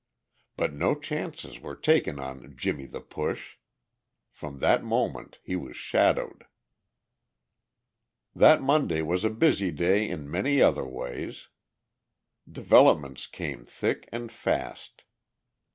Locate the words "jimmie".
2.57-2.87